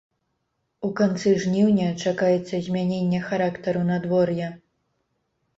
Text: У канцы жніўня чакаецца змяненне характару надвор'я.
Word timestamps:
У 0.87 0.89
канцы 0.99 1.33
жніўня 1.43 1.89
чакаецца 2.07 2.63
змяненне 2.69 3.21
характару 3.29 3.81
надвор'я. 3.93 4.49